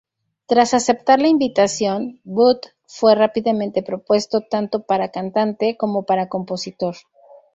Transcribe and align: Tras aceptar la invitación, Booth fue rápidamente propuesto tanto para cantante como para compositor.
Tras 0.47 0.73
aceptar 0.73 1.19
la 1.19 1.27
invitación, 1.27 2.21
Booth 2.23 2.69
fue 2.87 3.13
rápidamente 3.13 3.83
propuesto 3.83 4.41
tanto 4.41 4.81
para 4.81 5.11
cantante 5.11 5.77
como 5.77 6.07
para 6.07 6.27
compositor. 6.27 6.95